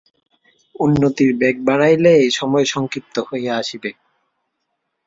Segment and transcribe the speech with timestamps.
[0.75, 3.91] উন্নতির বেগ বাড়াইলে এই সময় সংক্ষিপ্ত হইয়া আসিবে।